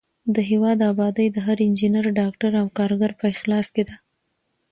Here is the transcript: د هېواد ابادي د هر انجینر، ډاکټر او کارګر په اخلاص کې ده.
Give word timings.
د 0.35 0.37
هېواد 0.49 0.79
ابادي 0.91 1.27
د 1.31 1.37
هر 1.45 1.57
انجینر، 1.67 2.05
ډاکټر 2.19 2.51
او 2.61 2.67
کارګر 2.77 3.11
په 3.19 3.25
اخلاص 3.33 3.67
کې 3.75 3.83
ده. 3.89 3.95